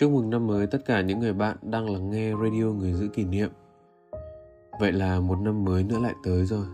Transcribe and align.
Chúc 0.00 0.12
mừng 0.12 0.30
năm 0.30 0.46
mới 0.46 0.66
tất 0.66 0.78
cả 0.84 1.00
những 1.00 1.18
người 1.18 1.32
bạn 1.32 1.56
đang 1.62 1.90
lắng 1.90 2.10
nghe 2.10 2.32
radio 2.42 2.64
người 2.64 2.92
giữ 2.92 3.08
kỷ 3.08 3.24
niệm. 3.24 3.50
Vậy 4.80 4.92
là 4.92 5.20
một 5.20 5.38
năm 5.40 5.64
mới 5.64 5.84
nữa 5.84 5.98
lại 6.02 6.14
tới 6.22 6.46
rồi. 6.46 6.66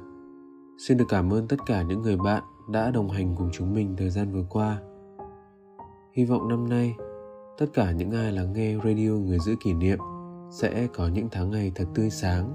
Xin 0.79 0.99
được 0.99 1.05
cảm 1.09 1.33
ơn 1.33 1.49
tất 1.49 1.57
cả 1.67 1.83
những 1.83 2.03
người 2.03 2.17
bạn 2.17 2.43
đã 2.71 2.91
đồng 2.91 3.11
hành 3.11 3.35
cùng 3.37 3.49
chúng 3.53 3.75
mình 3.75 3.95
thời 3.99 4.11
gian 4.11 4.33
vừa 4.33 4.45
qua. 4.51 4.81
Hy 6.13 6.25
vọng 6.25 6.49
năm 6.49 6.69
nay, 6.69 6.95
tất 7.59 7.67
cả 7.75 7.93
những 7.93 8.11
ai 8.11 8.33
lắng 8.33 8.53
nghe 8.53 8.77
radio 8.85 9.11
người 9.11 9.39
giữ 9.39 9.55
kỷ 9.65 9.75
niệm 9.75 9.99
sẽ 10.51 10.89
có 10.95 11.09
những 11.09 11.29
tháng 11.31 11.51
ngày 11.51 11.73
thật 11.75 11.87
tươi 11.95 12.11
sáng, 12.11 12.53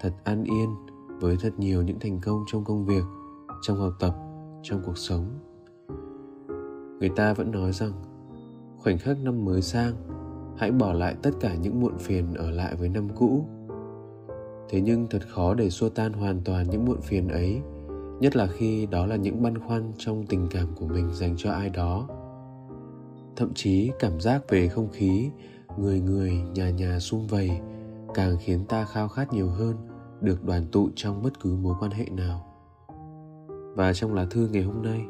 thật 0.00 0.12
an 0.24 0.44
yên 0.44 0.74
với 1.20 1.36
thật 1.40 1.52
nhiều 1.58 1.82
những 1.82 2.00
thành 2.00 2.20
công 2.20 2.44
trong 2.46 2.64
công 2.64 2.86
việc, 2.86 3.04
trong 3.62 3.78
học 3.78 3.92
tập, 4.00 4.14
trong 4.62 4.82
cuộc 4.86 4.98
sống. 4.98 5.24
Người 7.00 7.10
ta 7.16 7.32
vẫn 7.32 7.50
nói 7.50 7.72
rằng 7.72 7.92
khoảnh 8.86 8.98
khắc 8.98 9.16
năm 9.22 9.44
mới 9.44 9.62
sang, 9.62 9.94
hãy 10.58 10.70
bỏ 10.70 10.92
lại 10.92 11.16
tất 11.22 11.30
cả 11.40 11.54
những 11.54 11.80
muộn 11.80 11.98
phiền 11.98 12.34
ở 12.34 12.50
lại 12.50 12.74
với 12.76 12.88
năm 12.88 13.08
cũ. 13.16 13.44
Thế 14.68 14.80
nhưng 14.80 15.06
thật 15.10 15.22
khó 15.28 15.54
để 15.54 15.70
xua 15.70 15.88
tan 15.88 16.12
hoàn 16.12 16.40
toàn 16.44 16.70
những 16.70 16.84
muộn 16.84 17.00
phiền 17.00 17.28
ấy, 17.28 17.60
nhất 18.20 18.36
là 18.36 18.46
khi 18.46 18.86
đó 18.86 19.06
là 19.06 19.16
những 19.16 19.42
băn 19.42 19.58
khoăn 19.58 19.92
trong 19.98 20.26
tình 20.26 20.48
cảm 20.50 20.68
của 20.74 20.86
mình 20.86 21.14
dành 21.14 21.34
cho 21.36 21.52
ai 21.52 21.70
đó. 21.70 22.08
Thậm 23.36 23.54
chí 23.54 23.90
cảm 23.98 24.20
giác 24.20 24.42
về 24.48 24.68
không 24.68 24.88
khí, 24.92 25.30
người 25.78 26.00
người, 26.00 26.32
nhà 26.54 26.70
nhà 26.70 26.98
sum 26.98 27.26
vầy 27.26 27.50
càng 28.14 28.36
khiến 28.40 28.64
ta 28.68 28.84
khao 28.84 29.08
khát 29.08 29.32
nhiều 29.32 29.48
hơn 29.48 29.76
được 30.20 30.44
đoàn 30.44 30.66
tụ 30.72 30.88
trong 30.96 31.22
bất 31.22 31.40
cứ 31.40 31.56
mối 31.56 31.74
quan 31.80 31.90
hệ 31.90 32.04
nào. 32.04 32.46
Và 33.74 33.92
trong 33.92 34.14
lá 34.14 34.26
thư 34.30 34.48
ngày 34.52 34.62
hôm 34.62 34.82
nay 34.82 35.00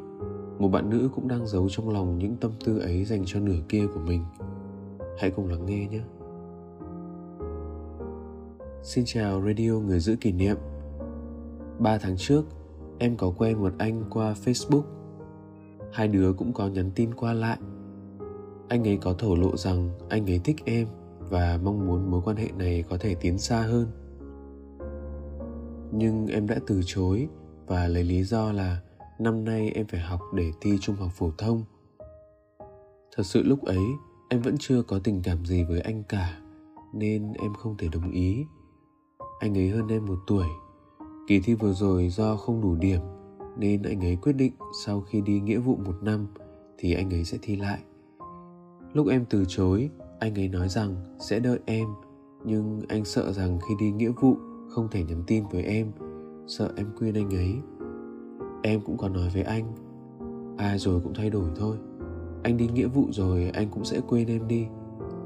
một 0.59 0.67
bạn 0.67 0.89
nữ 0.89 1.09
cũng 1.15 1.27
đang 1.27 1.47
giấu 1.47 1.69
trong 1.69 1.89
lòng 1.89 2.17
những 2.17 2.35
tâm 2.35 2.51
tư 2.65 2.79
ấy 2.79 3.05
dành 3.05 3.23
cho 3.25 3.39
nửa 3.39 3.59
kia 3.69 3.87
của 3.93 3.99
mình. 3.99 4.25
Hãy 5.19 5.31
cùng 5.31 5.49
lắng 5.49 5.65
nghe 5.65 5.87
nhé. 5.87 6.01
Xin 8.83 9.03
chào 9.07 9.41
radio 9.41 9.71
người 9.71 9.99
giữ 9.99 10.15
kỷ 10.15 10.31
niệm. 10.31 10.57
Ba 11.79 11.97
tháng 11.97 12.17
trước, 12.17 12.43
em 12.99 13.17
có 13.17 13.33
quen 13.37 13.59
một 13.59 13.73
anh 13.77 14.03
qua 14.09 14.33
facebook. 14.45 14.83
Hai 15.91 16.07
đứa 16.07 16.33
cũng 16.33 16.53
có 16.53 16.67
nhắn 16.67 16.91
tin 16.95 17.13
qua 17.13 17.33
lại. 17.33 17.57
Anh 18.67 18.87
ấy 18.87 18.97
có 18.97 19.13
thổ 19.13 19.35
lộ 19.35 19.57
rằng 19.57 19.89
anh 20.09 20.29
ấy 20.29 20.39
thích 20.43 20.57
em 20.65 20.87
và 21.19 21.59
mong 21.63 21.87
muốn 21.87 22.11
mối 22.11 22.21
quan 22.25 22.37
hệ 22.37 22.49
này 22.57 22.83
có 22.89 22.97
thể 22.99 23.15
tiến 23.15 23.37
xa 23.37 23.61
hơn. 23.61 23.87
Nhưng 25.91 26.27
em 26.27 26.47
đã 26.47 26.55
từ 26.67 26.81
chối 26.85 27.27
và 27.67 27.87
lấy 27.87 28.03
lý 28.03 28.23
do 28.23 28.51
là 28.51 28.81
năm 29.19 29.45
nay 29.45 29.71
em 29.75 29.87
phải 29.87 29.99
học 29.99 30.21
để 30.33 30.51
thi 30.61 30.77
trung 30.81 30.95
học 30.95 31.09
phổ 31.13 31.31
thông. 31.37 31.63
Thật 33.15 33.23
sự 33.23 33.43
lúc 33.43 33.65
ấy, 33.65 33.79
em 34.29 34.41
vẫn 34.41 34.55
chưa 34.59 34.81
có 34.81 34.99
tình 34.99 35.21
cảm 35.23 35.45
gì 35.45 35.63
với 35.63 35.81
anh 35.81 36.03
cả, 36.03 36.39
nên 36.93 37.33
em 37.33 37.53
không 37.53 37.77
thể 37.77 37.87
đồng 37.91 38.11
ý. 38.11 38.45
Anh 39.39 39.57
ấy 39.57 39.69
hơn 39.69 39.87
em 39.87 40.05
một 40.05 40.19
tuổi. 40.27 40.47
Kỳ 41.27 41.39
thi 41.39 41.53
vừa 41.53 41.73
rồi 41.73 42.09
do 42.09 42.35
không 42.35 42.61
đủ 42.61 42.75
điểm, 42.75 43.01
nên 43.57 43.83
anh 43.83 44.01
ấy 44.01 44.15
quyết 44.15 44.33
định 44.33 44.53
sau 44.85 45.01
khi 45.01 45.21
đi 45.21 45.39
nghĩa 45.39 45.59
vụ 45.59 45.75
một 45.75 45.95
năm 46.01 46.27
thì 46.77 46.93
anh 46.93 47.13
ấy 47.13 47.25
sẽ 47.25 47.37
thi 47.41 47.55
lại. 47.55 47.79
Lúc 48.93 49.07
em 49.07 49.25
từ 49.29 49.45
chối, 49.47 49.89
anh 50.19 50.39
ấy 50.39 50.47
nói 50.47 50.69
rằng 50.69 50.95
sẽ 51.19 51.39
đợi 51.39 51.59
em, 51.65 51.87
nhưng 52.43 52.81
anh 52.89 53.05
sợ 53.05 53.31
rằng 53.31 53.59
khi 53.67 53.75
đi 53.79 53.91
nghĩa 53.91 54.11
vụ 54.21 54.37
không 54.69 54.87
thể 54.91 55.03
nhắn 55.03 55.23
tin 55.27 55.43
với 55.51 55.63
em, 55.63 55.91
sợ 56.47 56.73
em 56.75 56.87
quên 56.99 57.13
anh 57.13 57.29
ấy 57.35 57.55
em 58.63 58.81
cũng 58.81 58.97
còn 58.97 59.13
nói 59.13 59.29
với 59.33 59.43
anh. 59.43 59.65
Ai 60.57 60.77
rồi 60.77 61.01
cũng 61.03 61.13
thay 61.13 61.29
đổi 61.29 61.49
thôi. 61.55 61.77
Anh 62.43 62.57
đi 62.57 62.67
nghĩa 62.67 62.87
vụ 62.87 63.07
rồi 63.11 63.51
anh 63.53 63.69
cũng 63.69 63.85
sẽ 63.85 64.01
quên 64.07 64.27
em 64.27 64.47
đi. 64.47 64.67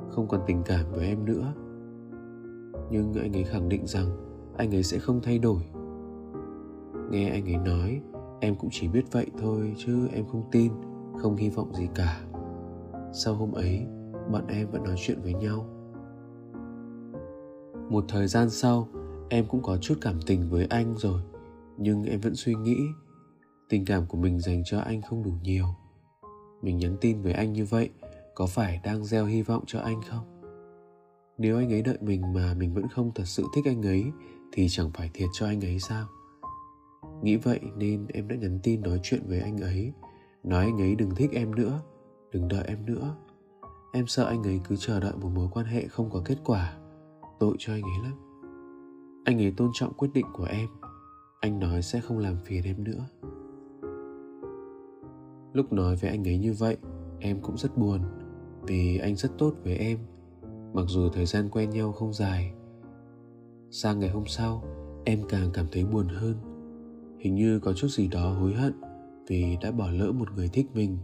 Không 0.10 0.28
còn 0.28 0.42
tình 0.48 0.64
cảm 0.66 0.86
với 0.92 1.08
em 1.08 1.26
nữa. 1.26 1.54
Nhưng 2.92 3.14
anh 3.14 3.36
ấy 3.36 3.44
khẳng 3.44 3.70
định 3.70 3.88
rằng 3.88 4.08
anh 4.58 4.76
ấy 4.76 4.84
sẽ 4.84 5.00
không 5.00 5.22
thay 5.22 5.40
đổi. 5.40 5.62
Nghe 7.12 7.30
anh 7.30 7.46
ấy 7.46 7.58
nói, 7.58 8.02
em 8.40 8.56
cũng 8.56 8.70
chỉ 8.74 8.88
biết 8.88 9.12
vậy 9.12 9.26
thôi 9.42 9.76
chứ 9.78 10.08
em 10.14 10.26
không 10.32 10.44
tin, 10.52 10.72
không 11.18 11.36
hy 11.36 11.50
vọng 11.50 11.74
gì 11.74 11.88
cả. 11.96 12.22
Sau 13.14 13.34
hôm 13.34 13.52
ấy, 13.52 13.86
bọn 14.32 14.48
em 14.48 14.68
vẫn 14.72 14.84
nói 14.84 14.96
chuyện 14.98 15.20
với 15.24 15.34
nhau. 15.34 15.66
Một 17.90 18.06
thời 18.08 18.28
gian 18.28 18.50
sau, 18.50 18.88
em 19.30 19.46
cũng 19.46 19.62
có 19.62 19.78
chút 19.78 19.96
cảm 20.02 20.16
tình 20.26 20.50
với 20.50 20.66
anh 20.70 20.94
rồi. 20.98 21.22
Nhưng 21.78 22.04
em 22.04 22.20
vẫn 22.20 22.36
suy 22.36 22.56
nghĩ 22.56 22.78
tình 23.72 23.86
cảm 23.86 24.06
của 24.06 24.18
mình 24.18 24.40
dành 24.40 24.64
cho 24.66 24.80
anh 24.80 25.02
không 25.02 25.24
đủ 25.24 25.32
nhiều. 25.44 25.66
Mình 26.62 26.78
nhắn 26.78 26.98
tin 27.02 27.22
với 27.22 27.34
anh 27.34 27.54
như 27.54 27.66
vậy, 27.66 27.90
có 28.36 28.46
phải 28.46 28.80
đang 28.84 29.06
gieo 29.06 29.26
hy 29.26 29.42
vọng 29.42 29.64
cho 29.68 29.80
anh 29.80 30.02
không? 30.10 30.42
Nếu 31.38 31.58
anh 31.58 31.74
ấy 31.74 31.82
đợi 31.82 31.98
mình 32.02 32.34
mà 32.34 32.54
mình 32.54 32.74
vẫn 32.74 32.88
không 32.88 33.12
thật 33.16 33.24
sự 33.26 33.44
thích 33.56 33.66
anh 33.66 33.82
ấy, 33.86 34.04
thì 34.52 34.68
chẳng 34.70 34.92
phải 34.94 35.12
thiệt 35.14 35.30
cho 35.34 35.46
anh 35.46 35.66
ấy 35.66 35.80
sao? 35.80 36.08
Nghĩ 37.22 37.36
vậy 37.36 37.60
nên 37.78 38.08
em 38.08 38.28
đã 38.28 38.36
nhắn 38.36 38.60
tin 38.64 38.82
nói 38.82 39.00
chuyện 39.04 39.22
với 39.28 39.40
anh 39.40 39.58
ấy, 39.58 39.94
nói 40.44 40.66
anh 40.66 40.82
ấy 40.82 40.96
đừng 40.96 41.16
thích 41.16 41.30
em 41.34 41.56
nữa, 41.56 41.82
đừng 42.32 42.48
đợi 42.48 42.64
em 42.68 42.86
nữa. 42.86 43.16
Em 43.94 44.08
sợ 44.08 44.26
anh 44.26 44.44
ấy 44.44 44.62
cứ 44.68 44.76
chờ 44.76 45.00
đợi 45.00 45.14
một 45.22 45.30
mối 45.36 45.48
quan 45.52 45.66
hệ 45.66 45.88
không 45.88 46.10
có 46.10 46.22
kết 46.26 46.38
quả. 46.44 46.78
Tội 47.40 47.56
cho 47.60 47.74
anh 47.74 47.84
ấy 47.84 48.04
lắm. 48.04 48.14
Anh 49.26 49.42
ấy 49.42 49.54
tôn 49.58 49.70
trọng 49.74 49.94
quyết 49.94 50.10
định 50.14 50.26
của 50.34 50.46
em. 50.46 50.68
Anh 51.42 51.60
nói 51.60 51.82
sẽ 51.82 52.00
không 52.00 52.18
làm 52.18 52.36
phiền 52.46 52.64
em 52.64 52.84
nữa 52.84 53.06
lúc 55.54 55.74
nói 55.74 55.96
với 55.96 56.10
anh 56.10 56.28
ấy 56.28 56.38
như 56.38 56.54
vậy, 56.54 56.78
em 57.20 57.40
cũng 57.42 57.58
rất 57.58 57.78
buồn, 57.78 58.02
vì 58.62 58.98
anh 58.98 59.16
rất 59.16 59.32
tốt 59.38 59.54
với 59.64 59.78
em. 59.78 59.98
Mặc 60.74 60.86
dù 60.88 61.10
thời 61.10 61.26
gian 61.26 61.50
quen 61.50 61.70
nhau 61.70 61.92
không 61.92 62.14
dài, 62.14 62.54
sang 63.70 64.00
ngày 64.00 64.10
hôm 64.10 64.24
sau, 64.28 64.64
em 65.06 65.20
càng 65.30 65.50
cảm 65.54 65.66
thấy 65.72 65.86
buồn 65.86 66.08
hơn. 66.08 66.36
Hình 67.20 67.36
như 67.36 67.60
có 67.60 67.74
chút 67.74 67.88
gì 67.88 68.08
đó 68.08 68.34
hối 68.34 68.54
hận 68.54 68.74
vì 69.28 69.58
đã 69.62 69.72
bỏ 69.72 69.90
lỡ 69.92 70.12
một 70.12 70.28
người 70.36 70.50
thích 70.54 70.66
mình. 70.74 70.98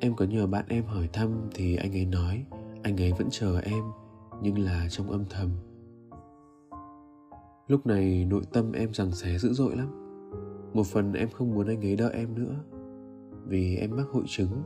Em 0.00 0.14
có 0.16 0.24
nhờ 0.24 0.46
bạn 0.46 0.64
em 0.68 0.84
hỏi 0.84 1.08
thăm 1.12 1.48
thì 1.54 1.76
anh 1.76 1.92
ấy 1.92 2.04
nói 2.04 2.44
anh 2.82 3.00
ấy 3.00 3.12
vẫn 3.12 3.28
chờ 3.30 3.60
em, 3.60 3.84
nhưng 4.42 4.58
là 4.58 4.86
trong 4.90 5.10
âm 5.10 5.24
thầm. 5.30 5.50
Lúc 7.68 7.86
này 7.86 8.26
nội 8.30 8.42
tâm 8.52 8.72
em 8.72 8.92
rằng 8.92 9.12
xé 9.12 9.38
dữ 9.38 9.52
dội 9.52 9.76
lắm. 9.76 9.88
Một 10.74 10.86
phần 10.86 11.12
em 11.12 11.28
không 11.28 11.54
muốn 11.54 11.66
anh 11.66 11.80
ấy 11.80 11.96
đợi 11.96 12.12
em 12.12 12.34
nữa 12.34 12.54
vì 13.50 13.76
em 13.76 13.96
mắc 13.96 14.06
hội 14.12 14.24
chứng, 14.26 14.62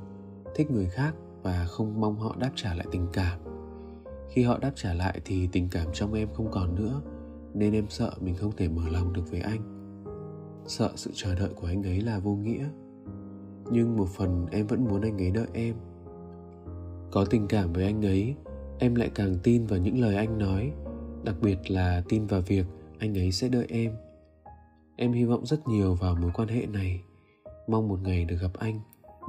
thích 0.55 0.71
người 0.71 0.87
khác 0.87 1.15
và 1.43 1.67
không 1.69 2.01
mong 2.01 2.19
họ 2.19 2.37
đáp 2.39 2.51
trả 2.55 2.75
lại 2.75 2.87
tình 2.93 3.07
cảm. 3.13 3.41
Khi 4.29 4.43
họ 4.43 4.59
đáp 4.59 4.73
trả 4.75 4.95
lại 4.95 5.21
thì 5.25 5.49
tình 5.53 5.69
cảm 5.71 5.87
trong 5.93 6.13
em 6.13 6.29
không 6.35 6.51
còn 6.51 6.75
nữa, 6.75 7.01
nên 7.55 7.73
em 7.73 7.87
sợ 7.89 8.13
mình 8.21 8.35
không 8.35 8.53
thể 8.57 8.69
mở 8.69 8.83
lòng 8.91 9.13
được 9.13 9.31
với 9.31 9.41
anh. 9.41 9.61
Sợ 10.67 10.91
sự 10.97 11.11
chờ 11.15 11.35
đợi 11.35 11.51
của 11.57 11.67
anh 11.67 11.83
ấy 11.83 12.01
là 12.01 12.19
vô 12.19 12.35
nghĩa. 12.35 12.69
Nhưng 13.71 13.97
một 13.97 14.09
phần 14.09 14.47
em 14.51 14.67
vẫn 14.67 14.85
muốn 14.85 15.01
anh 15.01 15.19
ấy 15.19 15.31
đợi 15.31 15.47
em. 15.53 15.75
Có 17.11 17.25
tình 17.25 17.47
cảm 17.49 17.73
với 17.73 17.85
anh 17.85 18.05
ấy, 18.07 18.35
em 18.79 18.95
lại 18.95 19.11
càng 19.15 19.37
tin 19.43 19.67
vào 19.67 19.79
những 19.79 20.01
lời 20.01 20.17
anh 20.17 20.39
nói, 20.39 20.73
đặc 21.25 21.35
biệt 21.43 21.71
là 21.71 22.03
tin 22.09 22.27
vào 22.27 22.41
việc 22.41 22.67
anh 22.99 23.19
ấy 23.19 23.33
sẽ 23.33 23.49
đợi 23.49 23.67
em. 23.69 23.93
Em 24.97 25.13
hy 25.13 25.25
vọng 25.25 25.47
rất 25.47 25.69
nhiều 25.69 25.95
vào 25.95 26.15
mối 26.15 26.31
quan 26.35 26.49
hệ 26.49 26.67
này 26.67 27.03
mong 27.69 27.89
một 27.89 27.99
ngày 28.03 28.25
được 28.25 28.37
gặp 28.41 28.53
anh, 28.59 28.81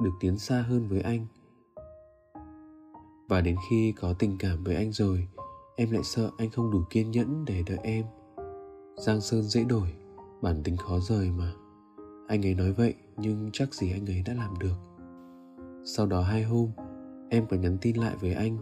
được 0.02 0.10
tiến 0.20 0.38
xa 0.38 0.64
hơn 0.68 0.88
với 0.88 1.00
anh. 1.00 1.26
Và 3.28 3.40
đến 3.40 3.56
khi 3.70 3.92
có 4.00 4.12
tình 4.12 4.36
cảm 4.38 4.64
với 4.64 4.76
anh 4.76 4.92
rồi, 4.92 5.28
em 5.76 5.90
lại 5.90 6.02
sợ 6.04 6.30
anh 6.38 6.50
không 6.50 6.70
đủ 6.70 6.82
kiên 6.90 7.10
nhẫn 7.10 7.44
để 7.44 7.62
đợi 7.66 7.78
em. 7.82 8.04
Giang 8.96 9.20
sơn 9.20 9.42
dễ 9.42 9.64
đổi, 9.64 9.92
bản 10.42 10.62
tính 10.62 10.76
khó 10.76 11.00
rời 11.00 11.30
mà. 11.30 11.52
Anh 12.28 12.46
ấy 12.46 12.54
nói 12.54 12.72
vậy, 12.72 12.94
nhưng 13.16 13.50
chắc 13.52 13.74
gì 13.74 13.92
anh 13.92 14.06
ấy 14.06 14.22
đã 14.26 14.34
làm 14.34 14.58
được. 14.58 14.76
Sau 15.84 16.06
đó 16.06 16.20
hai 16.22 16.42
hôm, 16.42 16.70
em 17.30 17.46
có 17.46 17.56
nhắn 17.56 17.78
tin 17.80 17.96
lại 17.96 18.16
với 18.20 18.32
anh. 18.32 18.58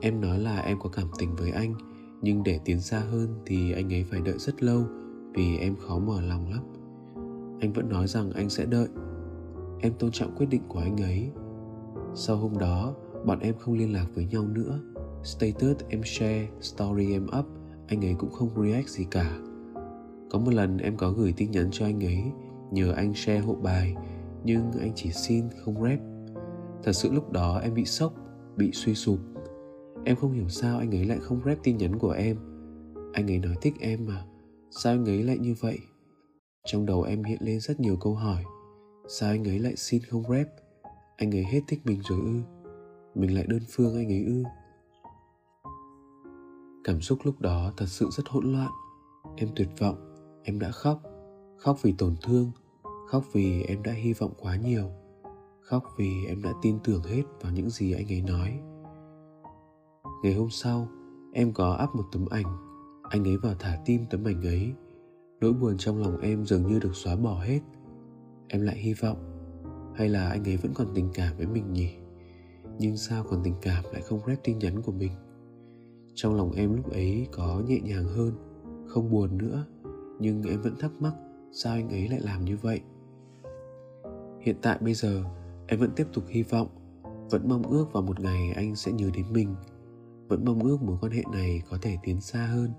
Em 0.00 0.20
nói 0.20 0.38
là 0.38 0.60
em 0.60 0.78
có 0.80 0.90
cảm 0.90 1.08
tình 1.18 1.36
với 1.36 1.50
anh, 1.50 1.74
nhưng 2.22 2.42
để 2.42 2.60
tiến 2.64 2.80
xa 2.80 2.98
hơn 2.98 3.42
thì 3.46 3.72
anh 3.72 3.92
ấy 3.92 4.04
phải 4.10 4.20
đợi 4.20 4.38
rất 4.38 4.62
lâu 4.62 4.84
vì 5.34 5.58
em 5.58 5.76
khó 5.76 5.98
mở 5.98 6.20
lòng 6.20 6.50
lắm. 6.50 6.62
Anh 7.60 7.72
vẫn 7.72 7.88
nói 7.88 8.06
rằng 8.06 8.32
anh 8.32 8.50
sẽ 8.50 8.64
đợi 8.64 8.88
em 9.84 9.92
tôn 9.98 10.10
trọng 10.10 10.36
quyết 10.36 10.46
định 10.46 10.62
của 10.68 10.78
anh 10.78 10.96
ấy. 10.96 11.30
Sau 12.14 12.36
hôm 12.36 12.58
đó, 12.58 12.94
bọn 13.26 13.38
em 13.38 13.54
không 13.58 13.74
liên 13.74 13.92
lạc 13.92 14.06
với 14.14 14.24
nhau 14.24 14.46
nữa. 14.48 14.80
Status 15.22 15.76
em 15.88 16.00
share, 16.04 16.48
story 16.60 17.12
em 17.12 17.26
up, 17.38 17.46
anh 17.88 18.04
ấy 18.04 18.14
cũng 18.18 18.30
không 18.30 18.62
react 18.62 18.88
gì 18.88 19.06
cả. 19.10 19.38
Có 20.30 20.38
một 20.38 20.54
lần 20.54 20.78
em 20.78 20.96
có 20.96 21.10
gửi 21.10 21.34
tin 21.36 21.50
nhắn 21.50 21.68
cho 21.70 21.86
anh 21.86 22.04
ấy, 22.04 22.22
nhờ 22.70 22.92
anh 22.92 23.14
share 23.14 23.40
hộ 23.40 23.54
bài, 23.54 23.94
nhưng 24.44 24.72
anh 24.80 24.92
chỉ 24.94 25.10
xin 25.12 25.44
không 25.64 25.82
rep. 25.82 25.98
Thật 26.82 26.92
sự 26.92 27.12
lúc 27.12 27.32
đó 27.32 27.58
em 27.58 27.74
bị 27.74 27.84
sốc, 27.84 28.14
bị 28.56 28.70
suy 28.72 28.94
sụp. 28.94 29.18
Em 30.04 30.16
không 30.16 30.32
hiểu 30.32 30.48
sao 30.48 30.78
anh 30.78 30.94
ấy 30.94 31.04
lại 31.04 31.18
không 31.20 31.40
rep 31.44 31.58
tin 31.62 31.76
nhắn 31.76 31.98
của 31.98 32.10
em. 32.10 32.36
Anh 33.12 33.30
ấy 33.30 33.38
nói 33.38 33.54
thích 33.62 33.74
em 33.80 34.06
mà, 34.06 34.24
sao 34.70 34.92
anh 34.92 35.08
ấy 35.08 35.22
lại 35.22 35.38
như 35.38 35.54
vậy? 35.60 35.78
Trong 36.66 36.86
đầu 36.86 37.02
em 37.02 37.24
hiện 37.24 37.38
lên 37.40 37.60
rất 37.60 37.80
nhiều 37.80 37.96
câu 38.00 38.14
hỏi 38.14 38.44
sao 39.08 39.30
anh 39.30 39.48
ấy 39.48 39.58
lại 39.58 39.76
xin 39.76 40.02
không 40.02 40.22
rep? 40.28 40.48
Anh 41.16 41.34
ấy 41.34 41.44
hết 41.44 41.60
thích 41.68 41.80
mình 41.84 42.00
rồi 42.02 42.18
ư. 42.20 42.40
Mình 43.14 43.34
lại 43.34 43.46
đơn 43.48 43.62
phương 43.70 43.96
anh 43.96 44.08
ấy 44.08 44.24
ư. 44.24 44.42
Cảm 46.84 47.00
xúc 47.00 47.18
lúc 47.24 47.40
đó 47.40 47.72
thật 47.76 47.86
sự 47.88 48.08
rất 48.10 48.28
hỗn 48.28 48.52
loạn. 48.52 48.70
Em 49.36 49.48
tuyệt 49.56 49.68
vọng, 49.78 50.14
em 50.42 50.58
đã 50.58 50.70
khóc. 50.70 51.02
Khóc 51.56 51.78
vì 51.82 51.94
tổn 51.98 52.16
thương, 52.22 52.50
khóc 53.08 53.24
vì 53.32 53.62
em 53.62 53.82
đã 53.82 53.92
hy 53.92 54.12
vọng 54.12 54.32
quá 54.38 54.56
nhiều. 54.56 54.90
Khóc 55.60 55.84
vì 55.96 56.10
em 56.28 56.42
đã 56.42 56.52
tin 56.62 56.78
tưởng 56.84 57.02
hết 57.02 57.22
vào 57.40 57.52
những 57.52 57.70
gì 57.70 57.92
anh 57.92 58.06
ấy 58.08 58.22
nói. 58.22 58.60
Ngày 60.22 60.34
hôm 60.34 60.50
sau, 60.50 60.88
em 61.32 61.52
có 61.52 61.80
up 61.84 61.94
một 61.94 62.04
tấm 62.12 62.26
ảnh. 62.30 62.56
Anh 63.10 63.24
ấy 63.24 63.36
vào 63.36 63.54
thả 63.58 63.78
tim 63.84 64.04
tấm 64.10 64.24
ảnh 64.24 64.42
ấy. 64.42 64.72
Nỗi 65.40 65.52
buồn 65.52 65.74
trong 65.78 66.02
lòng 66.02 66.20
em 66.20 66.44
dường 66.44 66.66
như 66.66 66.78
được 66.78 66.94
xóa 66.94 67.16
bỏ 67.16 67.40
hết 67.40 67.60
em 68.48 68.60
lại 68.60 68.76
hy 68.76 68.94
vọng. 68.94 69.18
Hay 69.94 70.08
là 70.08 70.28
anh 70.28 70.44
ấy 70.44 70.56
vẫn 70.56 70.72
còn 70.74 70.86
tình 70.94 71.08
cảm 71.14 71.36
với 71.36 71.46
mình 71.46 71.72
nhỉ? 71.72 71.94
Nhưng 72.78 72.96
sao 72.96 73.24
còn 73.30 73.40
tình 73.44 73.54
cảm 73.62 73.84
lại 73.92 74.02
không 74.02 74.20
rep 74.26 74.38
tin 74.44 74.58
nhắn 74.58 74.82
của 74.82 74.92
mình? 74.92 75.12
Trong 76.14 76.34
lòng 76.34 76.52
em 76.52 76.76
lúc 76.76 76.92
ấy 76.92 77.26
có 77.32 77.62
nhẹ 77.68 77.80
nhàng 77.80 78.04
hơn, 78.04 78.32
không 78.86 79.10
buồn 79.10 79.38
nữa. 79.38 79.64
Nhưng 80.18 80.42
em 80.42 80.60
vẫn 80.62 80.76
thắc 80.78 80.92
mắc, 81.00 81.14
sao 81.52 81.72
anh 81.72 81.88
ấy 81.88 82.08
lại 82.08 82.20
làm 82.20 82.44
như 82.44 82.56
vậy? 82.56 82.80
Hiện 84.40 84.56
tại 84.62 84.78
bây 84.80 84.94
giờ, 84.94 85.24
em 85.66 85.80
vẫn 85.80 85.90
tiếp 85.96 86.06
tục 86.12 86.24
hy 86.28 86.42
vọng. 86.42 86.68
Vẫn 87.30 87.48
mong 87.48 87.62
ước 87.62 87.92
vào 87.92 88.02
một 88.02 88.20
ngày 88.20 88.52
anh 88.52 88.76
sẽ 88.76 88.92
nhớ 88.92 89.10
đến 89.14 89.24
mình. 89.32 89.54
Vẫn 90.28 90.44
mong 90.44 90.62
ước 90.62 90.82
mối 90.82 90.96
quan 91.00 91.12
hệ 91.12 91.22
này 91.32 91.62
có 91.70 91.78
thể 91.82 91.96
tiến 92.02 92.20
xa 92.20 92.46
hơn. 92.46 92.70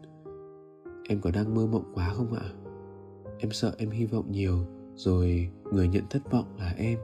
Em 1.09 1.21
có 1.21 1.31
đang 1.31 1.55
mơ 1.55 1.65
mộng 1.65 1.91
quá 1.93 2.13
không 2.13 2.33
ạ? 2.33 2.45
Em 3.39 3.51
sợ 3.51 3.75
em 3.77 3.89
hy 3.89 4.05
vọng 4.05 4.31
nhiều 4.31 4.65
rồi 4.95 5.49
người 5.71 5.87
nhận 5.87 6.03
thất 6.09 6.31
vọng 6.31 6.55
là 6.59 6.73
em. 6.77 6.99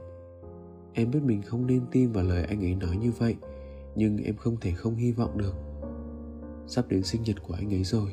Em 0.92 1.10
biết 1.10 1.20
mình 1.22 1.42
không 1.42 1.66
nên 1.66 1.80
tin 1.90 2.12
vào 2.12 2.24
lời 2.24 2.44
anh 2.44 2.64
ấy 2.64 2.74
nói 2.74 2.96
như 2.96 3.12
vậy, 3.18 3.36
nhưng 3.96 4.16
em 4.16 4.36
không 4.36 4.56
thể 4.60 4.72
không 4.72 4.96
hy 4.96 5.12
vọng 5.12 5.38
được. 5.38 5.54
Sắp 6.66 6.88
đến 6.88 7.02
sinh 7.02 7.22
nhật 7.22 7.42
của 7.42 7.54
anh 7.54 7.74
ấy 7.74 7.84
rồi, 7.84 8.10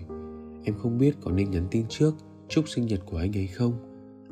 em 0.64 0.76
không 0.78 0.98
biết 0.98 1.16
có 1.22 1.32
nên 1.32 1.52
nhắn 1.52 1.68
tin 1.72 1.86
trước 1.90 2.14
chúc 2.48 2.70
sinh 2.70 2.86
nhật 2.86 3.00
của 3.06 3.18
anh 3.18 3.38
ấy 3.38 3.48
không, 3.48 3.74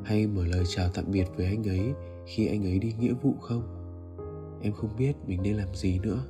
hay 0.04 0.26
mở 0.26 0.44
lời 0.46 0.64
chào 0.66 0.90
tạm 0.94 1.04
biệt 1.10 1.26
với 1.36 1.46
anh 1.46 1.68
ấy 1.68 1.92
khi 2.26 2.46
anh 2.46 2.64
ấy 2.64 2.78
đi 2.78 2.94
nghĩa 3.00 3.14
vụ 3.22 3.34
không. 3.40 3.62
Em 4.62 4.72
không 4.72 4.96
biết 4.98 5.12
mình 5.26 5.42
nên 5.42 5.56
làm 5.56 5.74
gì 5.74 5.98
nữa. 5.98 6.24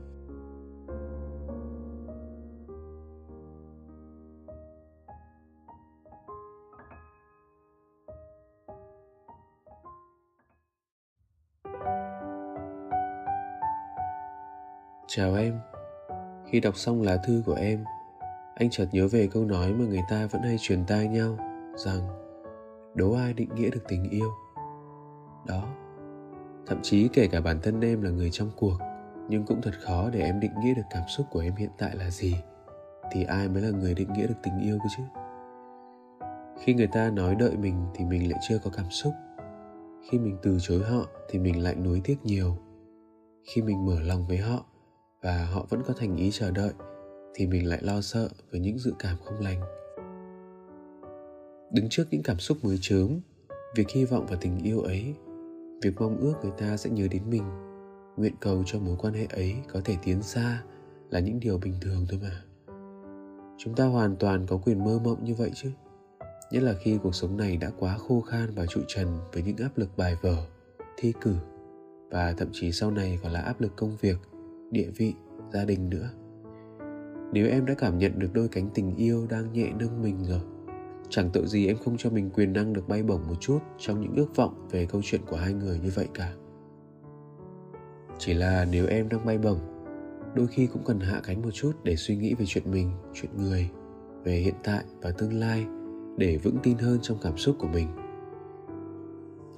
Chào 15.11 15.35
em. 15.35 15.59
Khi 16.47 16.61
đọc 16.61 16.77
xong 16.77 17.03
lá 17.03 17.17
thư 17.17 17.43
của 17.47 17.55
em, 17.55 17.85
Anh 18.55 18.71
chợt 18.71 18.87
nhớ 18.93 19.09
về 19.09 19.29
câu 19.33 19.45
nói 19.45 19.73
mà 19.73 19.85
người 19.85 20.03
ta 20.11 20.27
vẫn 20.27 20.43
hay 20.43 20.57
truyền 20.61 20.85
tai 20.87 21.09
nhau, 21.09 21.39
Rằng 21.77 22.09
Đố 22.95 23.13
ai 23.13 23.33
định 23.33 23.49
nghĩa 23.55 23.71
được 23.71 23.81
tình 23.89 24.11
yêu? 24.11 24.31
Đó. 25.47 25.63
Thậm 26.67 26.79
chí 26.83 27.09
kể 27.13 27.29
cả 27.33 27.41
bản 27.41 27.61
thân 27.63 27.81
em 27.81 28.03
là 28.03 28.11
người 28.11 28.31
trong 28.31 28.51
cuộc, 28.57 28.79
Nhưng 29.29 29.47
cũng 29.47 29.63
thật 29.63 29.75
khó 29.81 30.11
để 30.11 30.21
em 30.21 30.41
định 30.41 30.53
nghĩa 30.65 30.75
được 30.75 30.87
cảm 30.91 31.03
xúc 31.09 31.27
của 31.31 31.41
em 31.41 31.55
hiện 31.55 31.71
tại 31.79 31.97
là 31.97 32.11
gì, 32.11 32.37
Thì 33.13 33.25
ai 33.25 33.49
mới 33.49 33.63
là 33.63 33.71
người 33.71 33.95
định 33.95 34.13
nghĩa 34.13 34.27
được 34.27 34.39
tình 34.43 34.59
yêu 34.59 34.79
cơ 34.79 34.89
chứ? 34.97 35.03
Khi 36.61 36.75
người 36.75 36.89
ta 36.93 37.11
nói 37.11 37.35
đợi 37.35 37.57
mình 37.57 37.87
thì 37.95 38.05
mình 38.05 38.31
lại 38.31 38.41
chưa 38.49 38.59
có 38.65 38.71
cảm 38.77 38.91
xúc. 38.91 39.13
Khi 40.11 40.19
mình 40.19 40.37
từ 40.43 40.59
chối 40.61 40.83
họ 40.83 41.07
thì 41.29 41.39
mình 41.39 41.63
lại 41.63 41.75
nuối 41.75 42.01
tiếc 42.05 42.19
nhiều. 42.25 42.57
Khi 43.45 43.63
mình 43.63 43.87
mở 43.87 44.01
lòng 44.01 44.27
với 44.27 44.39
họ 44.39 44.65
và 45.23 45.45
họ 45.45 45.67
vẫn 45.69 45.83
có 45.87 45.95
thành 45.95 46.17
ý 46.17 46.31
chờ 46.33 46.51
đợi, 46.51 46.73
thì 47.35 47.47
mình 47.47 47.69
lại 47.69 47.79
lo 47.83 48.01
sợ 48.01 48.29
với 48.51 48.61
những 48.61 48.79
dự 48.79 48.93
cảm 48.99 49.17
không 49.25 49.41
lành. 49.41 49.61
Đứng 51.73 51.89
trước 51.91 52.05
những 52.11 52.23
cảm 52.23 52.39
xúc 52.39 52.59
mới 52.63 52.79
chớm, 52.81 53.21
việc 53.77 53.91
hy 53.91 54.05
vọng 54.05 54.27
vào 54.27 54.39
tình 54.41 54.59
yêu 54.63 54.81
ấy, 54.81 55.15
việc 55.83 55.95
mong 56.01 56.17
ước 56.17 56.35
người 56.43 56.53
ta 56.59 56.77
sẽ 56.77 56.91
nhớ 56.91 57.07
đến 57.11 57.23
mình, 57.31 57.43
nguyện 58.17 58.35
cầu 58.41 58.63
cho 58.67 58.79
mối 58.79 58.97
quan 58.99 59.15
hệ 59.15 59.27
ấy 59.27 59.57
có 59.73 59.81
thể 59.85 59.97
tiến 60.05 60.23
xa 60.23 60.63
là 61.11 61.21
những 61.21 61.41
điều 61.41 61.59
bình 61.59 61.75
thường 61.81 62.07
thôi 62.11 62.21
mà. 62.23 62.43
Chúng 63.59 63.75
ta 63.75 63.85
hoàn 63.85 64.17
toàn 64.17 64.47
có 64.47 64.57
quyền 64.57 64.85
mơ 64.85 64.99
mộng 65.05 65.25
như 65.25 65.35
vậy 65.35 65.51
chứ. 65.55 65.71
Nhất 66.53 66.63
là 66.63 66.75
khi 66.83 66.99
cuộc 67.03 67.15
sống 67.15 67.37
này 67.37 67.57
đã 67.57 67.71
quá 67.79 67.99
khô 67.99 68.21
khan 68.21 68.55
và 68.55 68.67
trụ 68.67 68.81
trần 68.89 69.19
với 69.33 69.43
những 69.43 69.57
áp 69.57 69.79
lực 69.79 69.97
bài 69.97 70.17
vở, 70.23 70.37
thi 70.97 71.13
cử 71.21 71.35
và 72.11 72.35
thậm 72.39 72.49
chí 72.53 72.73
sau 72.73 72.91
này 72.91 73.19
còn 73.23 73.33
là 73.33 73.41
áp 73.41 73.61
lực 73.61 73.73
công 73.77 73.97
việc 74.01 74.17
địa 74.71 74.91
vị, 74.97 75.15
gia 75.53 75.65
đình 75.65 75.91
nữa. 75.91 76.11
Nếu 77.33 77.49
em 77.49 77.67
đã 77.67 77.75
cảm 77.75 77.99
nhận 77.99 78.19
được 78.19 78.29
đôi 78.33 78.49
cánh 78.49 78.69
tình 78.75 78.97
yêu 78.97 79.27
đang 79.31 79.53
nhẹ 79.53 79.71
nâng 79.79 80.03
mình 80.03 80.25
rồi, 80.25 80.41
chẳng 81.09 81.31
tội 81.33 81.47
gì 81.47 81.67
em 81.67 81.77
không 81.77 81.97
cho 81.97 82.11
mình 82.11 82.31
quyền 82.31 82.53
năng 82.53 82.73
được 82.73 82.89
bay 82.89 83.03
bổng 83.03 83.29
một 83.29 83.35
chút 83.41 83.59
trong 83.79 84.01
những 84.01 84.15
ước 84.17 84.37
vọng 84.37 84.69
về 84.71 84.87
câu 84.87 85.01
chuyện 85.05 85.21
của 85.27 85.37
hai 85.37 85.53
người 85.53 85.79
như 85.79 85.91
vậy 85.95 86.09
cả. 86.15 86.33
Chỉ 88.19 88.35
là 88.35 88.67
nếu 88.73 88.87
em 88.87 89.09
đang 89.09 89.27
bay 89.27 89.39
bổng, 89.39 89.59
đôi 90.35 90.47
khi 90.47 90.67
cũng 90.67 90.83
cần 90.85 91.01
hạ 91.01 91.21
cánh 91.25 91.43
một 91.43 91.51
chút 91.51 91.73
để 91.85 91.97
suy 91.97 92.17
nghĩ 92.17 92.35
về 92.35 92.45
chuyện 92.49 92.71
mình, 92.71 92.91
chuyện 93.15 93.31
người, 93.37 93.71
về 94.25 94.37
hiện 94.37 94.55
tại 94.65 94.85
và 95.01 95.11
tương 95.11 95.41
lai 95.41 95.67
để 96.17 96.37
vững 96.37 96.57
tin 96.63 96.79
hơn 96.79 96.99
trong 97.03 97.19
cảm 97.23 97.37
xúc 97.37 97.57
của 97.59 97.69
mình 97.69 97.89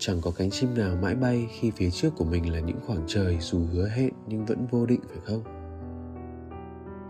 chẳng 0.00 0.20
có 0.20 0.30
cánh 0.30 0.50
chim 0.50 0.74
nào 0.74 0.96
mãi 1.02 1.14
bay 1.14 1.48
khi 1.50 1.70
phía 1.70 1.90
trước 1.90 2.10
của 2.16 2.24
mình 2.24 2.52
là 2.52 2.60
những 2.60 2.80
khoảng 2.86 3.02
trời 3.06 3.38
dù 3.40 3.60
hứa 3.72 3.88
hẹn 3.88 4.12
nhưng 4.26 4.44
vẫn 4.44 4.66
vô 4.70 4.86
định, 4.86 5.00
phải 5.08 5.18
không? 5.24 5.42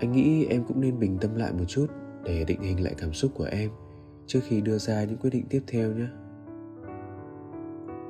Anh 0.00 0.12
nghĩ 0.12 0.44
em 0.44 0.64
cũng 0.64 0.80
nên 0.80 0.98
bình 0.98 1.18
tâm 1.20 1.34
lại 1.34 1.52
một 1.52 1.64
chút 1.68 1.86
để 2.24 2.44
định 2.44 2.62
hình 2.62 2.84
lại 2.84 2.94
cảm 2.98 3.12
xúc 3.12 3.30
của 3.34 3.44
em 3.44 3.70
trước 4.26 4.40
khi 4.48 4.60
đưa 4.60 4.78
ra 4.78 5.04
những 5.04 5.16
quyết 5.16 5.30
định 5.30 5.44
tiếp 5.50 5.62
theo 5.66 5.92
nhé. 5.92 6.06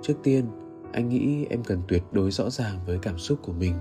Trước 0.02 0.14
tiên, 0.22 0.44
anh 0.92 1.08
nghĩ 1.08 1.46
em 1.50 1.64
cần 1.64 1.82
tuyệt 1.88 2.02
đối 2.12 2.30
rõ 2.30 2.50
ràng 2.50 2.78
với 2.86 2.98
cảm 3.02 3.18
xúc 3.18 3.38
của 3.42 3.52
mình. 3.52 3.74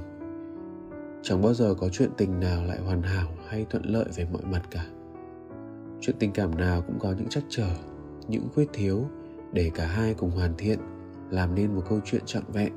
Chẳng 1.24 1.41
bao 1.41 1.53
giờ 1.53 1.74
có 1.74 1.89
chuyện 1.89 2.09
tình 2.17 2.39
nào 2.39 2.65
lại 2.65 2.79
hoàn 2.79 3.01
hảo 3.01 3.27
hay 3.47 3.65
thuận 3.69 3.83
lợi 3.85 4.05
về 4.15 4.27
mọi 4.33 4.41
mặt 4.51 4.62
cả. 4.71 4.85
Chuyện 6.01 6.15
tình 6.19 6.31
cảm 6.31 6.55
nào 6.55 6.81
cũng 6.81 7.00
có 7.00 7.13
những 7.17 7.29
trắc 7.29 7.43
trở, 7.50 7.69
những 8.27 8.47
khuyết 8.53 8.69
thiếu 8.74 9.05
để 9.53 9.72
cả 9.74 9.86
hai 9.86 10.13
cùng 10.13 10.32
hoàn 10.32 10.53
thiện, 10.58 10.79
làm 11.29 11.56
nên 11.56 11.75
một 11.75 11.82
câu 11.89 12.00
chuyện 12.06 12.22
trọn 12.25 12.44
vẹn. 12.53 12.74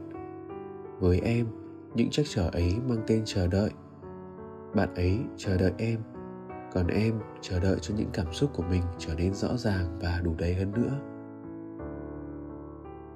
Với 1.01 1.21
em, 1.21 1.47
những 1.95 2.11
trắc 2.11 2.27
trở 2.29 2.49
ấy 2.53 2.77
mang 2.89 3.03
tên 3.07 3.23
chờ 3.25 3.47
đợi. 3.47 3.71
Bạn 4.75 4.95
ấy 4.95 5.19
chờ 5.37 5.57
đợi 5.57 5.73
em, 5.79 6.01
còn 6.73 6.87
em 6.87 7.21
chờ 7.41 7.61
đợi 7.61 7.77
cho 7.81 7.95
những 7.99 8.11
cảm 8.13 8.33
xúc 8.33 8.51
của 8.55 8.63
mình 8.71 8.83
trở 8.99 9.15
nên 9.15 9.35
rõ 9.35 9.57
ràng 9.57 9.99
và 10.01 10.21
đủ 10.25 10.35
đầy 10.39 10.55
hơn 10.55 10.73
nữa. 10.73 10.99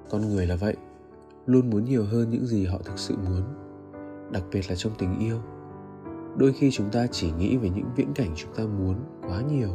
Con 0.09 0.21
người 0.21 0.47
là 0.47 0.55
vậy, 0.55 0.75
luôn 1.45 1.69
muốn 1.69 1.85
nhiều 1.85 2.05
hơn 2.05 2.29
những 2.29 2.45
gì 2.45 2.65
họ 2.65 2.77
thực 2.85 2.99
sự 2.99 3.15
muốn, 3.17 3.41
đặc 4.31 4.43
biệt 4.51 4.69
là 4.69 4.75
trong 4.75 4.93
tình 4.97 5.19
yêu. 5.19 5.37
Đôi 6.37 6.53
khi 6.53 6.71
chúng 6.71 6.89
ta 6.89 7.07
chỉ 7.07 7.31
nghĩ 7.31 7.57
về 7.57 7.69
những 7.69 7.89
viễn 7.95 8.13
cảnh 8.13 8.29
chúng 8.35 8.53
ta 8.55 8.63
muốn 8.63 8.95
quá 9.27 9.41
nhiều, 9.41 9.69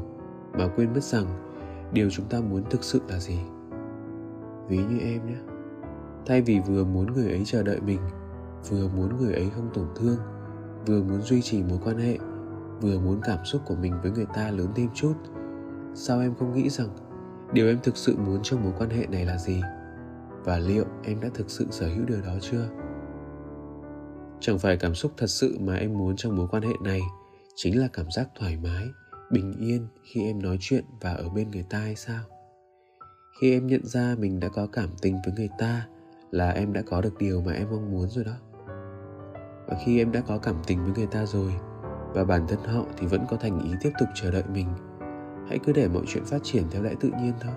mà 0.52 0.68
quên 0.76 0.92
mất 0.92 1.04
rằng 1.04 1.26
điều 1.92 2.10
chúng 2.10 2.26
ta 2.26 2.40
muốn 2.40 2.64
thực 2.70 2.84
sự 2.84 3.00
là 3.08 3.18
gì 3.18 3.38
ví 4.68 4.76
như 4.76 4.98
em 4.98 5.26
nhé. 5.26 5.38
Thay 6.26 6.42
vì 6.42 6.60
vừa 6.60 6.84
muốn 6.84 7.12
người 7.12 7.30
ấy 7.30 7.42
chờ 7.44 7.62
đợi 7.62 7.80
mình, 7.80 8.00
vừa 8.68 8.88
muốn 8.88 9.16
người 9.16 9.34
ấy 9.34 9.50
không 9.54 9.70
tổn 9.74 9.86
thương, 9.96 10.18
vừa 10.86 11.02
muốn 11.02 11.22
duy 11.22 11.42
trì 11.42 11.62
mối 11.62 11.78
quan 11.84 11.98
hệ, 11.98 12.18
vừa 12.80 12.98
muốn 12.98 13.20
cảm 13.22 13.44
xúc 13.44 13.62
của 13.66 13.74
mình 13.74 13.94
với 14.02 14.10
người 14.10 14.26
ta 14.34 14.50
lớn 14.50 14.68
thêm 14.74 14.88
chút, 14.94 15.14
sao 15.94 16.20
em 16.20 16.34
không 16.34 16.54
nghĩ 16.54 16.68
rằng 16.68 16.88
điều 17.52 17.68
em 17.68 17.78
thực 17.82 17.96
sự 17.96 18.16
muốn 18.26 18.40
trong 18.42 18.62
mối 18.62 18.72
quan 18.78 18.90
hệ 18.90 19.06
này 19.06 19.24
là 19.24 19.38
gì? 19.38 19.60
Và 20.44 20.58
liệu 20.58 20.84
em 21.04 21.20
đã 21.20 21.28
thực 21.34 21.50
sự 21.50 21.66
sở 21.70 21.86
hữu 21.86 22.04
điều 22.06 22.20
đó 22.20 22.32
chưa? 22.40 22.68
Chẳng 24.40 24.58
phải 24.58 24.76
cảm 24.76 24.94
xúc 24.94 25.12
thật 25.16 25.26
sự 25.26 25.56
mà 25.60 25.74
em 25.74 25.92
muốn 25.98 26.16
trong 26.16 26.36
mối 26.36 26.48
quan 26.50 26.62
hệ 26.62 26.72
này 26.84 27.00
chính 27.54 27.80
là 27.80 27.88
cảm 27.92 28.06
giác 28.10 28.28
thoải 28.38 28.58
mái, 28.62 28.86
bình 29.30 29.52
yên 29.58 29.86
khi 30.02 30.24
em 30.24 30.42
nói 30.42 30.56
chuyện 30.60 30.84
và 31.00 31.12
ở 31.12 31.28
bên 31.28 31.50
người 31.50 31.64
ta 31.70 31.78
hay 31.78 31.96
sao? 31.96 32.24
Khi 33.40 33.52
em 33.52 33.66
nhận 33.66 33.86
ra 33.86 34.14
mình 34.18 34.40
đã 34.40 34.48
có 34.48 34.66
cảm 34.66 34.88
tình 35.02 35.16
với 35.24 35.34
người 35.36 35.48
ta 35.58 35.86
là 36.30 36.50
em 36.50 36.72
đã 36.72 36.82
có 36.82 37.00
được 37.00 37.18
điều 37.18 37.42
mà 37.42 37.52
em 37.52 37.66
mong 37.70 37.92
muốn 37.92 38.08
rồi 38.08 38.24
đó. 38.24 38.36
Và 39.66 39.76
khi 39.84 39.98
em 39.98 40.12
đã 40.12 40.20
có 40.20 40.38
cảm 40.38 40.56
tình 40.66 40.84
với 40.84 40.92
người 40.96 41.06
ta 41.06 41.26
rồi 41.26 41.52
và 42.14 42.24
bản 42.24 42.46
thân 42.48 42.58
họ 42.64 42.84
thì 42.98 43.06
vẫn 43.06 43.24
có 43.30 43.36
thành 43.36 43.64
ý 43.64 43.70
tiếp 43.80 43.90
tục 43.98 44.08
chờ 44.14 44.30
đợi 44.30 44.42
mình, 44.52 44.66
hãy 45.48 45.58
cứ 45.58 45.72
để 45.72 45.88
mọi 45.88 46.02
chuyện 46.06 46.24
phát 46.24 46.38
triển 46.42 46.64
theo 46.70 46.82
lẽ 46.82 46.94
tự 47.00 47.08
nhiên 47.08 47.32
thôi. 47.40 47.52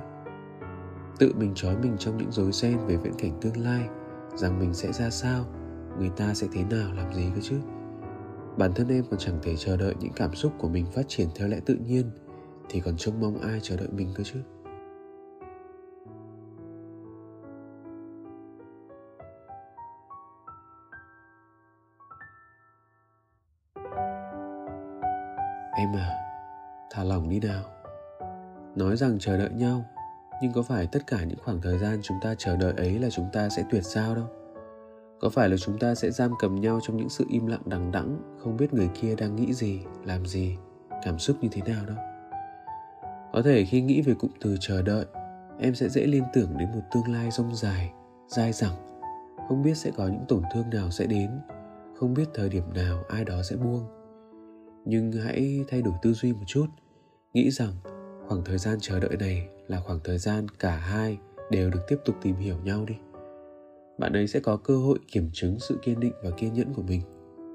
Tự 1.20 1.34
mình 1.38 1.52
trói 1.56 1.78
mình 1.78 1.96
trong 2.00 2.18
những 2.18 2.32
rối 2.32 2.52
ren 2.52 2.78
về 2.88 2.98
viễn 2.98 3.14
cảnh 3.18 3.38
tương 3.42 3.64
lai, 3.64 3.88
rằng 4.36 4.60
mình 4.60 4.74
sẽ 4.74 4.92
ra 4.92 5.10
sao, 5.10 5.46
người 6.00 6.10
ta 6.18 6.34
sẽ 6.34 6.48
thế 6.54 6.64
nào, 6.64 6.94
làm 6.94 7.14
gì 7.14 7.32
cơ 7.36 7.42
chứ. 7.42 7.56
Bản 8.58 8.74
thân 8.74 8.88
em 8.88 9.04
còn 9.10 9.20
chẳng 9.20 9.40
thể 9.44 9.56
chờ 9.56 9.78
đợi 9.78 9.96
những 10.00 10.14
cảm 10.16 10.36
xúc 10.36 10.54
của 10.58 10.70
mình 10.70 10.86
phát 10.86 11.04
triển 11.08 11.28
theo 11.36 11.48
lẽ 11.48 11.60
tự 11.66 11.76
nhiên, 11.76 12.06
thì 12.70 12.80
còn 12.80 12.98
trông 12.98 13.20
mong 13.20 13.38
ai 13.38 13.60
chờ 13.62 13.78
đợi 13.78 13.88
mình 13.92 14.14
cơ 14.16 14.24
chứ? 14.24 14.40
Em 25.86 25.96
à? 25.96 26.18
Thả 26.90 27.04
lỏng 27.04 27.30
đi 27.30 27.40
nào. 27.40 27.64
Nói 28.76 28.98
rằng 28.98 29.18
chờ 29.20 29.38
đợi 29.38 29.50
nhau, 29.50 29.86
nhưng 30.42 30.54
có 30.54 30.62
phải 30.62 30.88
tất 30.88 31.08
cả 31.08 31.24
những 31.24 31.40
khoảng 31.44 31.62
thời 31.62 31.78
gian 31.78 32.00
chúng 32.04 32.18
ta 32.22 32.36
chờ 32.38 32.58
đợi 32.58 32.74
ấy 32.78 33.00
là 33.00 33.10
chúng 33.10 33.30
ta 33.34 33.50
sẽ 33.50 33.64
tuyệt 33.70 33.84
sao 33.84 34.16
đâu? 34.16 34.26
Có 35.20 35.30
phải 35.30 35.50
là 35.50 35.58
chúng 35.58 35.80
ta 35.80 35.96
sẽ 35.96 36.12
giam 36.12 36.32
cầm 36.40 36.62
nhau 36.62 36.80
trong 36.84 36.98
những 36.98 37.10
sự 37.10 37.26
im 37.30 37.48
lặng 37.48 37.62
đằng 37.66 37.92
đẵng, 37.92 38.38
không 38.38 38.58
biết 38.58 38.74
người 38.74 38.90
kia 39.02 39.16
đang 39.16 39.36
nghĩ 39.36 39.54
gì, 39.54 39.82
làm 40.06 40.26
gì, 40.26 40.58
cảm 41.04 41.20
xúc 41.20 41.38
như 41.42 41.50
thế 41.52 41.62
nào 41.62 41.86
đâu? 41.86 41.98
Có 43.34 43.42
thể 43.42 43.66
khi 43.66 43.82
nghĩ 43.82 44.02
về 44.02 44.14
cụm 44.14 44.32
từ 44.42 44.58
chờ 44.60 44.82
đợi, 44.82 45.06
em 45.60 45.76
sẽ 45.76 45.90
dễ 45.90 46.06
liên 46.06 46.24
tưởng 46.34 46.58
đến 46.58 46.72
một 46.72 46.82
tương 46.92 47.14
lai 47.14 47.32
rông 47.32 47.56
dài, 47.56 47.92
dai 48.28 48.54
dẳng. 48.54 48.76
Không 49.50 49.64
biết 49.64 49.78
sẽ 49.78 49.92
có 49.98 50.08
những 50.08 50.26
tổn 50.28 50.44
thương 50.54 50.70
nào 50.70 50.92
sẽ 50.92 51.06
đến, 51.06 51.30
không 52.00 52.14
biết 52.14 52.26
thời 52.34 52.50
điểm 52.50 52.74
nào 52.74 53.04
ai 53.10 53.26
đó 53.26 53.44
sẽ 53.44 53.56
buông 53.56 54.05
nhưng 54.86 55.12
hãy 55.12 55.66
thay 55.68 55.82
đổi 55.82 55.94
tư 56.02 56.14
duy 56.14 56.34
một 56.34 56.44
chút. 56.48 56.66
Nghĩ 57.34 57.52
rằng 57.52 57.74
khoảng 58.28 58.44
thời 58.46 58.58
gian 58.58 58.78
chờ 58.82 59.00
đợi 59.00 59.18
này 59.20 59.48
là 59.68 59.80
khoảng 59.80 60.00
thời 60.04 60.18
gian 60.18 60.48
cả 60.60 60.78
hai 60.78 61.18
đều 61.52 61.70
được 61.70 61.80
tiếp 61.88 61.98
tục 62.06 62.16
tìm 62.22 62.36
hiểu 62.36 62.58
nhau 62.64 62.86
đi. 62.88 62.96
Bạn 63.98 64.14
ấy 64.14 64.28
sẽ 64.28 64.40
có 64.40 64.58
cơ 64.58 64.78
hội 64.78 65.00
kiểm 65.12 65.30
chứng 65.34 65.60
sự 65.60 65.80
kiên 65.82 66.00
định 66.00 66.14
và 66.24 66.30
kiên 66.38 66.54
nhẫn 66.54 66.74
của 66.74 66.82
mình. 66.82 67.02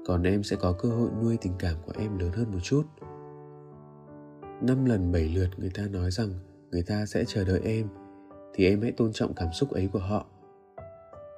Còn 0.05 0.23
em 0.23 0.43
sẽ 0.43 0.55
có 0.55 0.71
cơ 0.71 0.89
hội 0.89 1.09
nuôi 1.21 1.37
tình 1.41 1.53
cảm 1.59 1.75
của 1.85 1.93
em 1.99 2.17
lớn 2.17 2.31
hơn 2.31 2.51
một 2.51 2.59
chút. 2.63 2.83
Năm 4.61 4.85
lần 4.85 5.11
bảy 5.11 5.29
lượt 5.35 5.49
người 5.57 5.71
ta 5.73 5.87
nói 5.87 6.11
rằng 6.11 6.29
người 6.71 6.83
ta 6.83 7.05
sẽ 7.05 7.23
chờ 7.27 7.43
đợi 7.43 7.61
em, 7.63 7.87
thì 8.53 8.65
em 8.65 8.81
hãy 8.81 8.91
tôn 8.91 9.13
trọng 9.13 9.33
cảm 9.33 9.53
xúc 9.53 9.71
ấy 9.71 9.89
của 9.93 9.99
họ. 9.99 10.25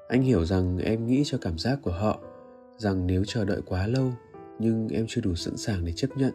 Anh 0.07 0.21
hiểu 0.21 0.45
rằng 0.45 0.77
em 0.77 1.07
nghĩ 1.07 1.23
cho 1.25 1.37
cảm 1.41 1.57
giác 1.57 1.79
của 1.81 1.91
họ 1.91 2.19
rằng 2.77 3.07
nếu 3.07 3.23
chờ 3.27 3.45
đợi 3.45 3.61
quá 3.65 3.87
lâu 3.87 4.11
nhưng 4.59 4.87
em 4.87 5.05
chưa 5.07 5.21
đủ 5.21 5.35
sẵn 5.35 5.57
sàng 5.57 5.85
để 5.85 5.91
chấp 5.91 6.17
nhận, 6.17 6.33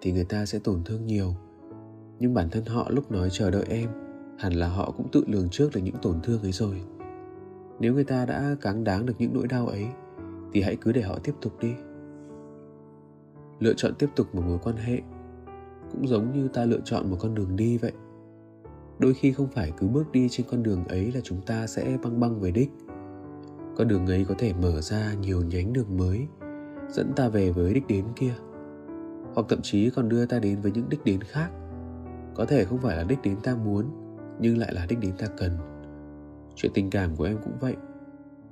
thì 0.00 0.12
người 0.12 0.24
ta 0.24 0.46
sẽ 0.46 0.58
tổn 0.58 0.84
thương 0.84 1.06
nhiều. 1.06 1.34
Nhưng 2.18 2.34
bản 2.34 2.50
thân 2.50 2.64
họ 2.64 2.90
lúc 2.90 3.10
nói 3.10 3.28
chờ 3.32 3.50
đợi 3.50 3.64
em, 3.68 3.88
hẳn 4.38 4.52
là 4.52 4.68
họ 4.68 4.90
cũng 4.96 5.08
tự 5.12 5.24
lường 5.26 5.48
trước 5.50 5.70
được 5.74 5.80
những 5.84 5.96
tổn 6.02 6.20
thương 6.22 6.42
ấy 6.42 6.52
rồi. 6.52 6.82
Nếu 7.80 7.94
người 7.94 8.04
ta 8.04 8.26
đã 8.26 8.56
cáng 8.60 8.84
đáng 8.84 9.06
được 9.06 9.14
những 9.18 9.34
nỗi 9.34 9.46
đau 9.48 9.66
ấy, 9.66 9.86
thì 10.52 10.62
hãy 10.62 10.76
cứ 10.76 10.92
để 10.92 11.02
họ 11.02 11.18
tiếp 11.18 11.34
tục 11.40 11.52
đi. 11.60 11.72
Lựa 13.60 13.74
chọn 13.76 13.92
tiếp 13.98 14.08
tục 14.16 14.34
một 14.34 14.42
mối 14.46 14.58
quan 14.62 14.76
hệ, 14.76 15.00
cũng 15.92 16.08
giống 16.08 16.32
như 16.32 16.48
ta 16.48 16.64
lựa 16.64 16.80
chọn 16.84 17.10
một 17.10 17.16
con 17.20 17.34
đường 17.34 17.56
đi 17.56 17.78
vậy. 17.78 17.92
Đôi 18.98 19.14
khi 19.14 19.32
không 19.32 19.48
phải 19.48 19.72
cứ 19.78 19.88
bước 19.88 20.12
đi 20.12 20.28
trên 20.30 20.46
con 20.50 20.62
đường 20.62 20.84
ấy 20.84 21.12
là 21.12 21.20
chúng 21.24 21.42
ta 21.42 21.66
sẽ 21.66 21.98
băng 22.02 22.20
băng 22.20 22.40
về 22.40 22.50
đích. 22.50 22.70
Con 23.76 23.88
đường 23.88 24.06
ấy 24.06 24.24
có 24.28 24.34
thể 24.38 24.52
mở 24.52 24.80
ra 24.80 25.14
nhiều 25.14 25.42
nhánh 25.42 25.72
đường 25.72 25.96
mới 25.96 26.26
dẫn 26.88 27.12
ta 27.16 27.28
về 27.28 27.50
với 27.50 27.74
đích 27.74 27.86
đến 27.86 28.04
kia. 28.16 28.34
Hoặc 29.34 29.46
thậm 29.48 29.62
chí 29.62 29.90
còn 29.90 30.08
đưa 30.08 30.26
ta 30.26 30.38
đến 30.38 30.60
với 30.60 30.72
những 30.72 30.88
đích 30.88 31.04
đến 31.04 31.20
khác. 31.20 31.50
Có 32.34 32.44
thể 32.44 32.64
không 32.64 32.78
phải 32.78 32.96
là 32.96 33.04
đích 33.04 33.22
đến 33.22 33.36
ta 33.42 33.54
muốn, 33.54 33.84
nhưng 34.40 34.58
lại 34.58 34.72
là 34.74 34.86
đích 34.88 35.00
đến 35.00 35.12
ta 35.18 35.26
cần. 35.38 35.52
Chuyện 36.54 36.72
tình 36.74 36.90
cảm 36.90 37.16
của 37.16 37.24
em 37.24 37.38
cũng 37.44 37.58
vậy. 37.60 37.76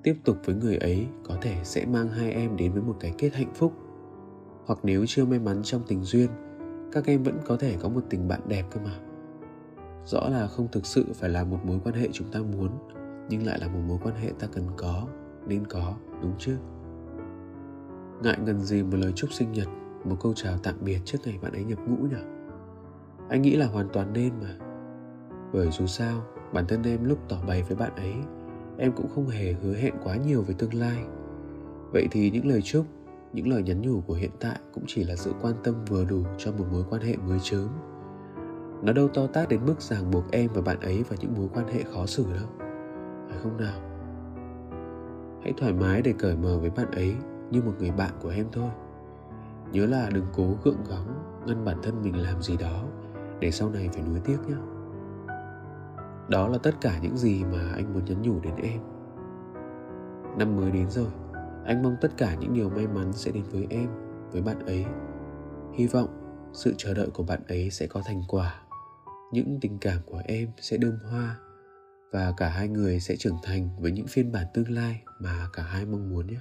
Tiếp 0.02 0.16
tục 0.24 0.36
với 0.44 0.54
người 0.54 0.76
ấy, 0.76 1.06
có 1.24 1.36
thể 1.40 1.56
sẽ 1.62 1.86
mang 1.86 2.08
hai 2.08 2.32
em 2.32 2.56
đến 2.56 2.72
với 2.72 2.82
một 2.82 2.96
cái 3.00 3.14
kết 3.18 3.34
hạnh 3.34 3.52
phúc. 3.54 3.72
Hoặc 4.66 4.78
nếu 4.82 5.04
chưa 5.06 5.24
may 5.24 5.38
mắn 5.38 5.60
trong 5.62 5.82
tình 5.86 6.02
duyên, 6.02 6.30
các 6.92 7.06
em 7.06 7.22
vẫn 7.22 7.38
có 7.46 7.56
thể 7.56 7.76
có 7.82 7.88
một 7.88 8.00
tình 8.10 8.28
bạn 8.28 8.40
đẹp 8.48 8.64
cơ 8.70 8.80
mà. 8.84 8.98
Rõ 10.06 10.28
là 10.28 10.46
không 10.46 10.68
thực 10.72 10.86
sự 10.86 11.04
phải 11.14 11.30
là 11.30 11.44
một 11.44 11.58
mối 11.64 11.80
quan 11.84 11.94
hệ 11.94 12.08
chúng 12.12 12.30
ta 12.32 12.40
muốn, 12.40 12.70
nhưng 13.28 13.46
lại 13.46 13.58
là 13.60 13.68
một 13.68 13.80
mối 13.88 13.98
quan 14.02 14.14
hệ 14.14 14.32
ta 14.38 14.46
cần 14.52 14.64
có, 14.76 15.08
nên 15.46 15.66
có, 15.66 15.94
đúng 16.22 16.32
chứ 16.38 16.56
ngại 18.22 18.38
ngần 18.44 18.60
gì 18.60 18.82
một 18.82 18.96
lời 18.96 19.12
chúc 19.16 19.32
sinh 19.32 19.52
nhật, 19.52 19.68
một 20.04 20.16
câu 20.20 20.32
chào 20.36 20.58
tạm 20.62 20.74
biệt 20.80 21.00
trước 21.04 21.18
ngày 21.24 21.38
bạn 21.42 21.52
ấy 21.52 21.64
nhập 21.64 21.78
ngũ 21.86 22.06
nhỉ? 22.06 22.22
Anh 23.28 23.42
nghĩ 23.42 23.56
là 23.56 23.66
hoàn 23.66 23.88
toàn 23.92 24.12
nên 24.12 24.32
mà. 24.42 24.54
Bởi 25.52 25.70
dù 25.70 25.86
sao, 25.86 26.22
bản 26.52 26.64
thân 26.68 26.82
em 26.82 27.04
lúc 27.04 27.18
tỏ 27.28 27.36
bày 27.46 27.62
với 27.62 27.76
bạn 27.76 27.96
ấy, 27.96 28.14
em 28.78 28.92
cũng 28.92 29.08
không 29.14 29.28
hề 29.28 29.52
hứa 29.52 29.74
hẹn 29.74 29.94
quá 30.04 30.16
nhiều 30.16 30.42
về 30.42 30.54
tương 30.58 30.74
lai. 30.74 31.04
Vậy 31.92 32.08
thì 32.10 32.30
những 32.30 32.46
lời 32.46 32.62
chúc, 32.62 32.86
những 33.32 33.48
lời 33.48 33.62
nhắn 33.62 33.82
nhủ 33.82 34.00
của 34.06 34.14
hiện 34.14 34.30
tại 34.40 34.58
cũng 34.74 34.84
chỉ 34.86 35.04
là 35.04 35.16
sự 35.16 35.32
quan 35.42 35.54
tâm 35.64 35.74
vừa 35.88 36.04
đủ 36.04 36.22
cho 36.38 36.52
một 36.52 36.64
mối 36.72 36.84
quan 36.90 37.02
hệ 37.02 37.16
mới 37.16 37.38
chớm. 37.42 37.68
Nó 38.82 38.92
đâu 38.92 39.08
to 39.08 39.26
tát 39.26 39.48
đến 39.48 39.60
mức 39.66 39.80
ràng 39.80 40.10
buộc 40.10 40.30
em 40.30 40.50
và 40.54 40.60
bạn 40.60 40.80
ấy 40.80 41.02
vào 41.02 41.18
những 41.20 41.34
mối 41.34 41.48
quan 41.54 41.66
hệ 41.68 41.82
khó 41.82 42.06
xử 42.06 42.24
đâu. 42.32 42.48
Phải 43.28 43.38
không 43.42 43.56
nào? 43.56 43.80
Hãy 45.42 45.52
thoải 45.56 45.72
mái 45.72 46.02
để 46.02 46.14
cởi 46.18 46.36
mở 46.36 46.58
với 46.58 46.70
bạn 46.70 46.90
ấy 46.90 47.14
như 47.54 47.62
một 47.62 47.72
người 47.78 47.90
bạn 47.90 48.12
của 48.22 48.28
em 48.28 48.46
thôi. 48.52 48.70
Nhớ 49.72 49.86
là 49.86 50.10
đừng 50.10 50.26
cố 50.32 50.56
gượng 50.64 50.84
gắng 50.90 51.40
ngăn 51.46 51.64
bản 51.64 51.76
thân 51.82 52.02
mình 52.02 52.22
làm 52.22 52.42
gì 52.42 52.56
đó, 52.56 52.84
để 53.40 53.50
sau 53.50 53.70
này 53.70 53.88
phải 53.92 54.02
nuối 54.02 54.20
tiếc 54.24 54.38
nhé 54.48 54.56
đó 56.28 56.48
là 56.48 56.58
tất 56.58 56.74
cả 56.80 56.98
những 57.02 57.16
gì 57.16 57.44
mà 57.44 57.72
anh 57.74 57.92
muốn 57.92 58.04
nhắn 58.04 58.22
nhủ 58.22 58.40
đến 58.40 58.54
em. 58.56 58.80
Năm 60.38 60.56
mới 60.56 60.70
đến 60.70 60.90
rồi, 60.90 61.10
anh 61.64 61.82
mong 61.82 61.96
tất 62.00 62.08
cả 62.16 62.34
những 62.34 62.54
điều 62.54 62.70
may 62.70 62.86
mắn 62.86 63.12
sẽ 63.12 63.30
đến 63.30 63.44
với 63.52 63.66
em, 63.70 63.88
với 64.30 64.42
bạn 64.42 64.66
ấy. 64.66 64.84
Hy 65.74 65.86
vọng 65.86 66.08
sự 66.52 66.74
chờ 66.76 66.94
đợi 66.94 67.08
của 67.14 67.22
bạn 67.22 67.40
ấy 67.48 67.70
sẽ 67.70 67.86
có 67.86 68.02
thành 68.04 68.22
quả. 68.28 68.62
Những 69.32 69.58
tình 69.60 69.78
cảm 69.78 69.98
của 70.06 70.22
em 70.24 70.48
sẽ 70.60 70.76
đơm 70.76 70.98
hoa, 71.10 71.36
và 72.12 72.34
cả 72.36 72.48
hai 72.48 72.68
người 72.68 73.00
sẽ 73.00 73.16
trưởng 73.16 73.36
thành 73.42 73.68
với 73.78 73.92
những 73.92 74.06
phiên 74.06 74.32
bản 74.32 74.46
tương 74.54 74.70
lai 74.70 75.02
mà 75.18 75.48
cả 75.52 75.62
hai 75.62 75.86
mong 75.86 76.10
muốn 76.10 76.26
nhé 76.26 76.38